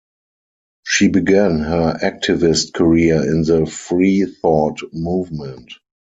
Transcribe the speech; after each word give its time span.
She 0.83 1.09
began 1.09 1.59
her 1.59 1.93
activist 1.93 2.73
career 2.73 3.21
in 3.23 3.43
the 3.43 3.67
freethought 3.67 4.79
movement. 4.91 5.73